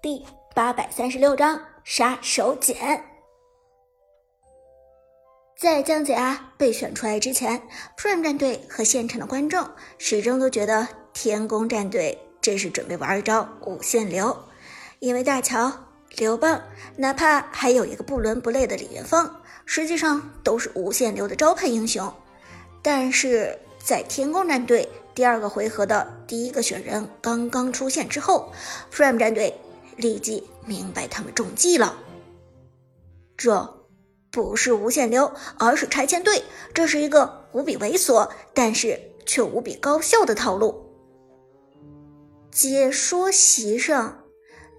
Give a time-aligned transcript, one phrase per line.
[0.00, 0.24] 第
[0.54, 3.00] 八百三十六章杀手锏。
[5.56, 7.60] 在姜子牙被选出来之前
[7.96, 14.36] ，Prime 战队和现场的观众始终都觉得天宫战队这是准备玩一招无限流，
[15.00, 15.72] 因为大乔、
[16.16, 16.62] 刘邦，
[16.94, 22.14] 哪怕还有一个不伦不类的李元芳，实际上都是无限流的招牌英雄。
[22.82, 28.52] 但是在天宫战队第二个回合的第一个选人刚刚出现之后
[28.92, 29.52] ，Prime 战队。
[29.98, 31.98] 立即明白他们中计了，
[33.36, 33.86] 这
[34.30, 36.42] 不是无限流，而是拆迁队。
[36.72, 40.86] 这是一个无比猥琐，但是却无比高效的套路。
[42.50, 44.24] 解说席上，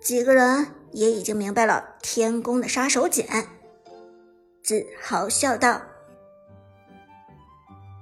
[0.02, 3.46] 几个人也已经明白了天宫的杀手锏，
[4.64, 5.82] 自豪笑道。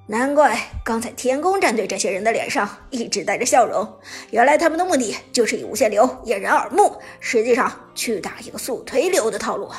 [0.09, 3.85] 难怪刚才天宫战队这些人的脸上一直带着笑容，
[4.31, 9.69] 原来他们的目的就是以无限流掩人耳目，实际上去打一个速推流的套路。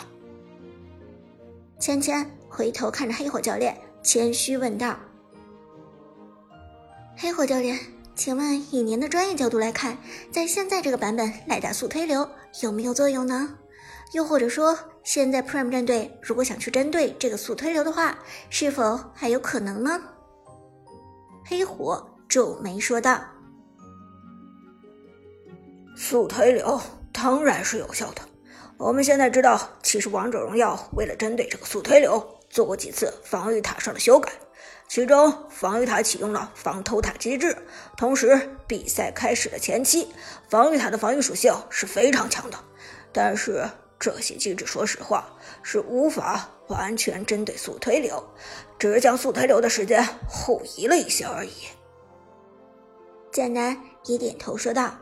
[1.81, 4.99] 芊芊回头看着黑火教练，谦虚问道
[7.17, 7.79] ：“黑火教练，
[8.15, 9.97] 请问以您的专业角度来看，
[10.31, 12.29] 在现在这个版本来打速推流
[12.61, 13.57] 有没有作用呢？
[14.13, 18.19] 又或者说，现在 Prime 战队如果想去针对这个速推流的话，
[18.51, 19.99] 是否还有可能呢？”
[21.51, 23.19] 黑火皱眉说道
[25.97, 26.79] ：“速推流
[27.11, 28.21] 当然是有效的。
[28.77, 34.31] 我们现在知道，其实王者荣耀为了针对这个速推流，做过几次防御塔上的修改。
[34.89, 37.57] 其中，防御塔启用了防偷塔机制，
[37.97, 40.09] 同时比赛开始的前期，
[40.51, 42.59] 防御塔的防御属性是非常强的。
[43.11, 43.67] 但是，
[43.99, 45.29] 这些机制，说实话
[45.63, 48.23] 是无法完全针对速推流，
[48.79, 51.53] 只是将速推流的时间后移了一些而已。
[53.33, 54.95] 剑南也点头说道：“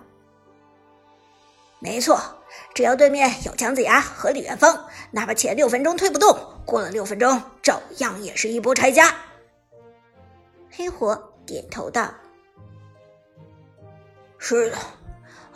[1.79, 2.19] 没错，
[2.75, 9.15] 只要对面有姜子牙和李元芳，哪怕前六分钟推不动，过了六分钟照样也是一波拆家。”
[10.73, 12.13] 黑火点头道
[14.39, 14.77] ：“是的。”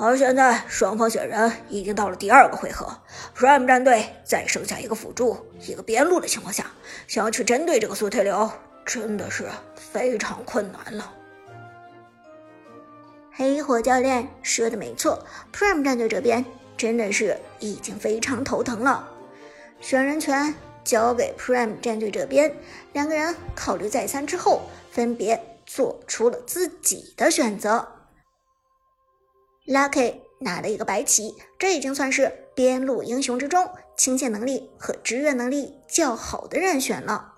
[0.03, 2.91] 而现在，双方选人已经到了第二个回合
[3.37, 6.65] ，Prime 战队在剩下一个辅助、一个边路的情况下，
[7.07, 8.51] 想要去针对这个速推流，
[8.87, 9.47] 真的是
[9.77, 11.13] 非常困难了。
[13.31, 15.23] 黑火教练说的没错
[15.53, 16.43] ，Prime 战队这边
[16.79, 19.07] 真的是已经非常头疼了。
[19.83, 22.57] 选人权交给 Prime 战队这边，
[22.95, 27.87] 两个人考虑再三之后，分别做出了自己的选择。
[29.71, 37.35] Lucky 拿了一个白起，这已经算是边路英雄之中清线能力和支援能力较好的人选了。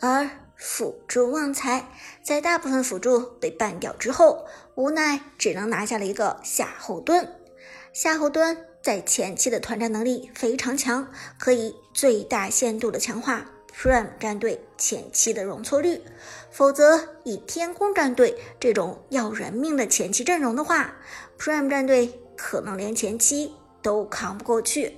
[0.00, 1.90] 而辅助旺财
[2.22, 4.46] 在大部分辅助被 ban 掉之后，
[4.76, 7.28] 无奈只能拿下了一个夏侯惇。
[7.92, 13.44] 夏侯惇在前期的团战能力非常强，可以最大限度的强化。
[13.80, 16.02] Prime 战队前期的容错率，
[16.50, 20.96] 否则以天宫战队这种要人命的前期阵容的话
[21.38, 24.96] ，Prime 战队可能连前期都扛不过去。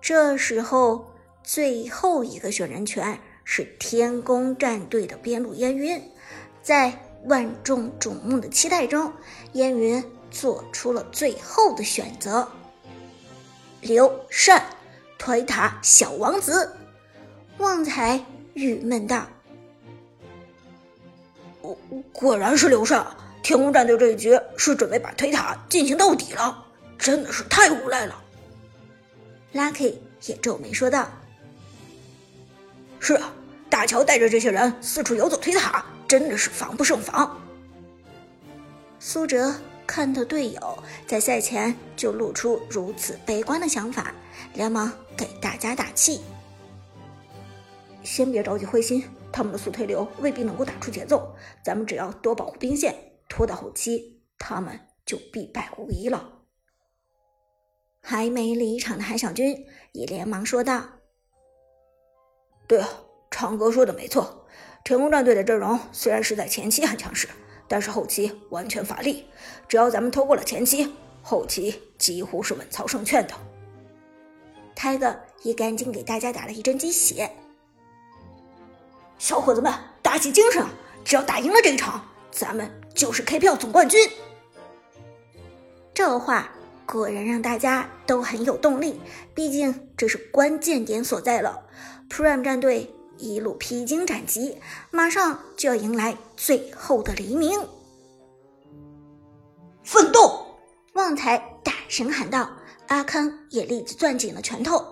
[0.00, 1.12] 这时候，
[1.42, 6.02] 最后一个选人权是天宫战队的边路烟云，
[6.62, 9.12] 在万众瞩目的期待中，
[9.52, 12.48] 烟云做出了最后的选择，
[13.82, 14.77] 刘禅。
[15.18, 16.72] 推塔小王子，
[17.58, 18.24] 旺财
[18.54, 19.26] 郁闷道
[21.60, 21.76] ：“果
[22.12, 23.04] 果然是刘禅，
[23.42, 26.64] 天空战队这一局是准备把推塔进行到底了，
[26.96, 28.22] 真的是太无赖了。
[29.52, 31.08] ”Lucky 也皱眉说道
[33.00, 33.32] ：“是啊，
[33.68, 37.38] 大乔带着这些人四处游走推塔，真的是防不胜防。”
[39.00, 39.52] 苏哲。
[39.88, 44.12] 看到队友在赛前就露出如此悲观的想法，
[44.54, 46.20] 连忙给大家打气
[48.02, 51.34] ：“先别着急灰心，他们的速推流未必能够打出节奏，
[51.64, 52.94] 咱们只要多保护兵线，
[53.28, 56.32] 拖到后期，他们就必败无疑了。”
[58.02, 60.84] 还没离场的韩小军也连忙说道
[62.66, 62.88] ：“对啊，
[63.30, 64.46] 长哥说的没错，
[64.84, 67.28] 天空战队的阵容虽然是在前期很强势。”
[67.70, 69.26] 但是后期完全乏力，
[69.68, 73.34] 只要咱们拖过了前期，后期几乎是稳操胜券的。
[74.80, 77.28] 泰哥也赶紧给大家打了一针鸡血，
[79.18, 80.64] 小伙子们打起精神，
[81.04, 84.08] 只要打赢了这一场，咱们就是 KPL 总冠军。
[85.92, 86.52] 这话
[86.86, 89.00] 果然让大家都很有动力，
[89.34, 91.64] 毕竟这是关键点所在了
[92.08, 92.94] ，Prime 战队。
[93.20, 94.58] 一路披荆斩棘，
[94.92, 97.60] 马上就要迎来最后的黎明。
[99.82, 100.46] 奋斗！
[100.92, 102.48] 旺财大声喊道。
[102.88, 104.84] 阿康也立即攥紧了拳头。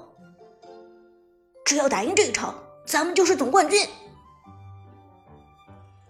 [1.65, 2.55] 只要打赢这一场，
[2.87, 3.87] 咱们就是总冠军。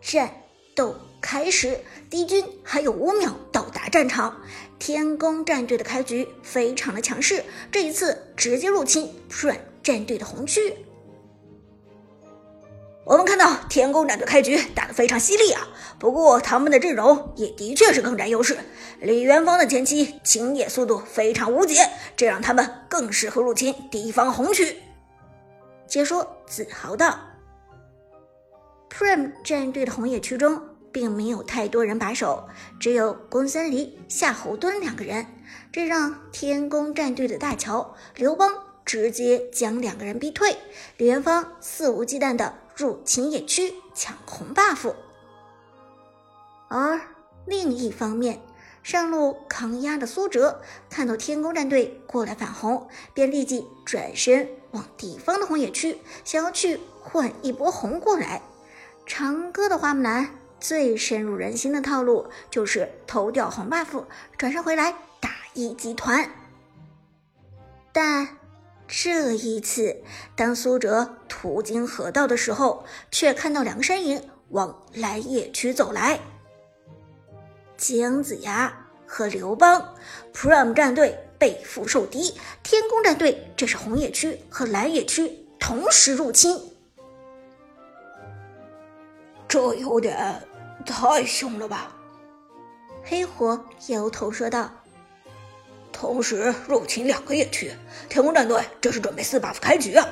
[0.01, 0.31] 战
[0.75, 1.81] 斗开始，
[2.11, 4.37] 敌军还有五秒到达战场。
[4.79, 7.43] 天宫战队的开局非常的强势，
[7.73, 10.75] 这一次直接入侵软战队的红区。
[13.07, 18.59] 我们看到天宫战队开局打得非常犀利啊，不过他们的阵容也的确是更占优势。
[19.01, 24.79] 李元芳的前期清野速度非常无解，这让他们更适合入侵敌方红区。
[25.87, 27.17] 解说自豪道
[28.91, 30.61] ：“Prime 战队的红野区中
[30.91, 32.49] 并没有太多人把守，
[32.81, 35.25] 只有公孙离、夏侯惇两个人，
[35.71, 38.51] 这让天宫战队的大乔刘邦
[38.85, 40.57] 直接将两个人逼退。
[40.97, 44.95] 李元芳肆无忌惮的。”入侵野区抢红 buff，
[46.69, 47.01] 而
[47.47, 48.43] 另一方面，
[48.83, 58.43] 上路抗压的苏哲看到天宫战队过来反红，便立即转身往敌方的红野区，想要去换一波红过来。
[59.07, 60.29] 长歌的花木兰
[60.61, 64.05] 最深入人心的套路就是偷掉红 buff，
[64.37, 66.31] 转身回来打一集团，
[67.91, 68.37] 但。
[68.89, 70.03] 这一次，
[70.37, 76.21] 当苏哲途经河道的时候，却看到两个身影往蓝野区走来。
[77.77, 79.95] 姜子牙和刘邦
[80.33, 86.57] ，Prime 战队背负受敌，天宫战队这是红野区和蓝野区同时入侵，
[89.49, 90.43] 这有点
[90.87, 91.93] 太凶了吧？
[93.03, 94.71] 黑火摇头说道。
[95.99, 97.73] 同时入侵两个野区，
[98.11, 100.07] 天空战队这是准备四 buff 开局啊！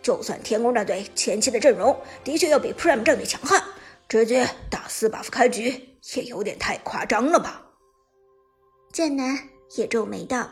[0.00, 1.94] 就算天空战队前期的阵容
[2.24, 3.62] 的确要比 Prime 战队强悍，
[4.08, 7.60] 直接打四 buff 开局也有点太夸张了吧？
[8.94, 9.38] 剑南
[9.76, 10.48] 也皱眉道。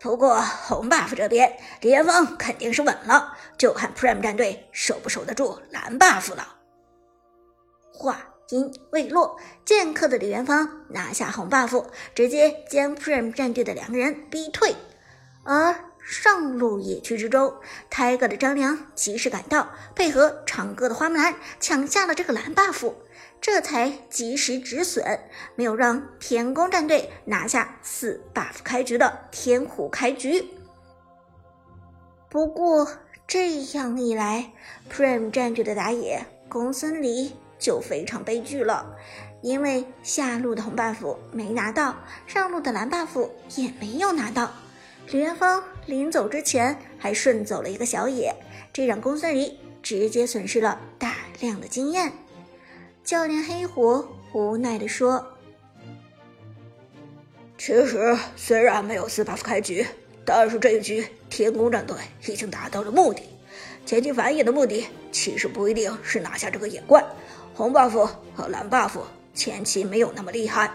[0.00, 6.56] 不过红 buff 这边，李元芳肯定是稳了，就看 Prime 战队守不守得住蓝 buff 了。
[7.92, 8.29] 话。
[8.50, 14.74] 音未落，剑客的李元芳拿下红 buff，直接将 Prime 战队的两个人逼退。
[15.44, 17.54] 而上路野区之中
[17.90, 22.92] ，Tiger 的张良及时赶到，配合长歌的花木兰抢下了这个蓝 buff，
[23.40, 25.20] 这才及时止损，
[25.54, 30.46] 没有让天宫战队拿下四 buff 开局的天虎开局。
[32.28, 32.88] 不过
[33.26, 34.52] 这样一来
[34.92, 37.32] ，Prime 战队的打野公孙离。
[37.60, 38.96] 就非常悲剧了，
[39.42, 41.94] 因为下路的红 buff 没拿到，
[42.26, 44.50] 上路的蓝 buff 也没有拿到。
[45.08, 48.34] 李元芳临走之前还顺走了一个小野，
[48.72, 52.12] 这让公孙离直接损失了大量的经验。
[53.04, 55.26] 教练黑虎无奈地说
[57.58, 59.84] ：“其实虽然没有四 buff 开局，
[60.24, 61.96] 但是这一局天宫战队
[62.26, 63.22] 已经达到了目的。
[63.84, 67.04] 前期反野的目的其实不一定是拿下这个野怪。”
[67.60, 69.02] 红 buff 和蓝 buff
[69.34, 70.72] 前期没有那么厉害，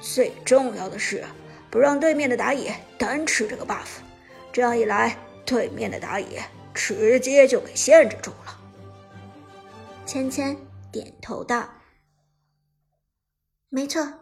[0.00, 1.24] 最重要的是
[1.70, 3.86] 不让对面的打野单吃这个 buff，
[4.52, 6.44] 这样一来，对面的打野
[6.74, 8.60] 直接就给限制住了。
[10.04, 10.56] 芊芊
[10.90, 11.68] 点头道
[13.70, 14.14] ：“没错，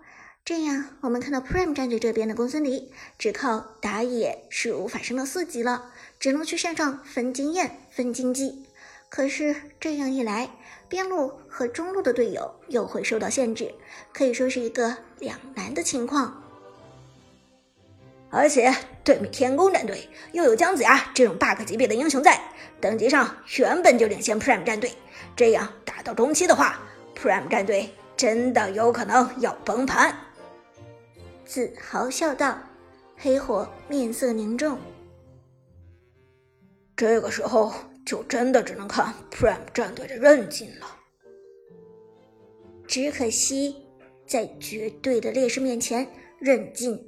[0.45, 8.67] 这样我们看到 Prime 战队这边的公孙离，只靠打野是无法升到四级了，只能去线上分经验、分经济。
[9.15, 10.51] 可是这样一来。”
[10.89, 13.73] 边路和中路的队友又会受到限制，
[14.13, 16.43] 可以说是一个两难的情况。
[18.31, 22.41] 而且对面天宫战队又有姜子牙这种 bug 级别的英雄在，
[22.81, 24.93] 等级上原本就领先 Prime 战队，
[25.35, 26.79] 这样打到中期的话
[27.17, 30.17] ，Prime 战队真的有可能要崩盘。
[31.45, 32.59] 自豪笑道，
[33.17, 34.79] 黑火面色凝重。
[36.97, 37.73] 这个时候。
[38.05, 40.87] 就真的只能看 Prime 战队的韧劲了。
[42.87, 43.77] 只可惜，
[44.27, 46.07] 在绝对的劣势面前，
[46.39, 47.03] 韧劲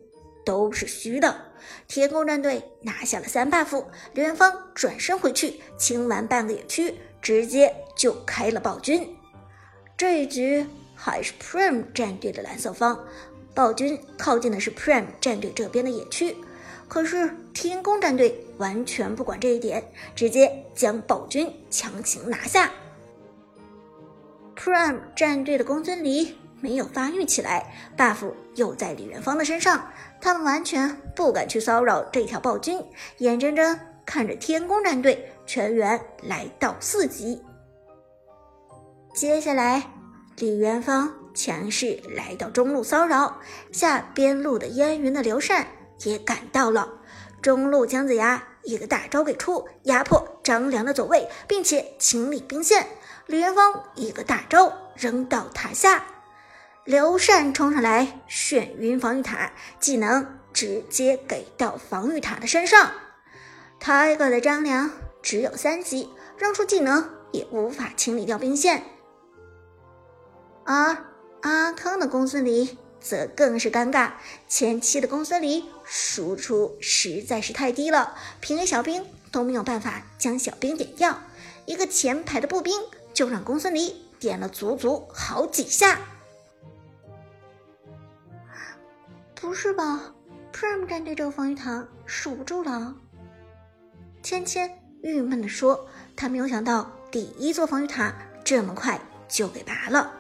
[0.45, 1.43] 都是虚的。
[1.87, 3.85] 天宫战队拿下了三 buff，
[4.15, 9.17] 刘元芳转身回去清完半个野区，直接就开了暴君。
[9.97, 13.07] 这一局还是 Prime 战队的蓝色方，
[13.55, 16.37] 暴君靠近的是 Prime 战队这边的野区。
[16.88, 19.83] 可是天宫战队完全不管这一点，
[20.15, 22.71] 直接将暴君强行拿下。
[24.57, 32.83] Prime 战队的公孙离没有发育起来，buff 又在李元芳的身上，他们完全不敢去骚扰这条暴君，
[33.19, 37.43] 眼睁睁看着天宫战队全员来到四级。
[39.15, 39.91] 接下来，
[40.39, 43.39] 李元芳强势来到中路骚扰，
[43.73, 45.67] 下边路的烟云的刘禅
[46.05, 46.89] 也赶到了。
[47.47, 52.85] 中路姜子牙一个大招给出，压迫张良的走位，并且清理兵线。
[53.26, 56.05] 李元芳一个大招扔到塔下，
[56.83, 62.91] 刘禅冲上来眩晕防御塔，技能直接给到防御塔的身上。
[63.79, 64.91] 他一个的张良
[65.23, 68.83] 只有三级，扔出技能也无法清理掉兵线。
[70.65, 70.97] 而
[71.43, 72.76] 阿康的公孙离
[73.09, 74.15] 则更是尴尬，
[74.49, 81.21] 前期的公孙离输出实在是太低了，平 A 小兵都没有办法将小兵点掉，
[81.67, 82.75] 一个前排的步兵
[83.15, 86.01] 就让公孙离点了足足好几下。
[89.37, 90.13] 不是吧
[90.53, 92.97] ，Prime 战队这个防御塔守不住了。
[94.21, 94.69] 芊芊
[95.03, 95.87] 郁闷地说
[96.17, 100.13] ：“他没有想到第一座防御塔这么快就给拔了。”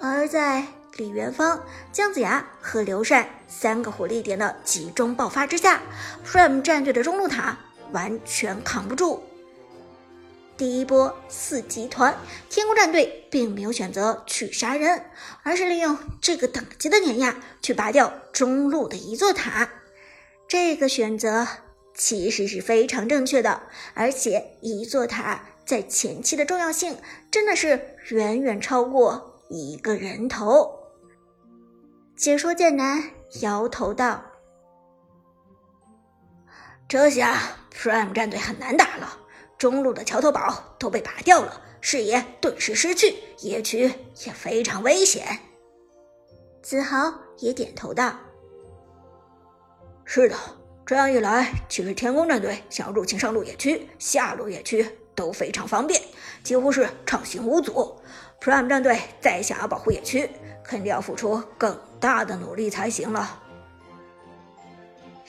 [0.00, 1.60] 而在李元芳、
[1.92, 5.82] 姜子牙和刘禅三个火力点的集中爆发之下
[6.24, 7.58] ，Prime 战队的中路塔
[7.90, 9.24] 完全扛不住。
[10.56, 12.16] 第一波四集团
[12.48, 15.04] 天空战队并没有选择去杀人，
[15.42, 19.68] 而是利用这个等级的碾压去拔掉中路的一座塔。
[20.48, 21.46] 这个选择。
[21.96, 23.62] 其实是非常正确的，
[23.94, 26.98] 而且一座塔在前期的重要性
[27.30, 30.83] 真的是远远超过一个人头。
[32.16, 33.02] 解说剑南
[33.42, 34.22] 摇头道
[36.88, 37.36] ：“这下
[37.72, 39.18] Prime 战队很难打了，
[39.58, 43.92] 中路的桥头堡都被拔掉了，视野顿时失去，野区
[44.24, 45.26] 也非常危险。”
[46.62, 48.16] 子豪也点头道
[50.04, 50.36] ：“是的。”
[50.86, 55.98] 这样一来，其实天宫战队想要入侵上路野区、下路野区都非常方便，
[56.42, 57.98] 几乎是畅行无阻。
[58.38, 60.28] Prime 战队再想要保护野区，
[60.64, 63.40] 肯定要付出更大的努力才行了。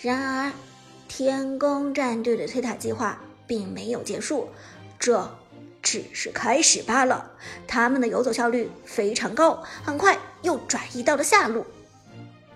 [0.02, 0.52] 然而，
[1.08, 4.50] 天宫战队的推塔计划并没有结束，
[4.98, 5.30] 这
[5.82, 7.32] 只是开始罢了。
[7.68, 11.66] 他们的游走效率非常高，很快又转移到了下路。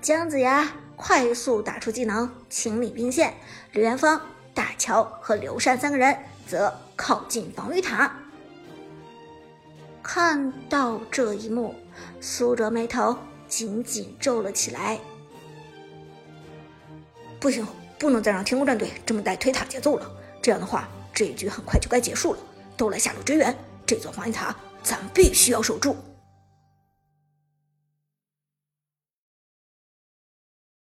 [0.01, 0.71] 姜子牙。
[1.01, 3.33] 快速打出技能清理兵线，
[3.71, 4.19] 李元芳、
[4.53, 6.13] 大乔和刘禅三个人
[6.45, 8.13] 则靠近防御塔。
[10.11, 11.75] 看到这一幕，
[12.19, 13.15] 苏哲眉头
[13.47, 14.99] 紧紧皱了起来。
[17.39, 17.63] 不行，
[17.99, 20.11] 不能再让天空战队这么带推塔节奏了。
[20.41, 22.39] 这样的话，这一局很快就该结束了。
[22.75, 25.95] 都来下路支援，这座防御塔咱必须要守住。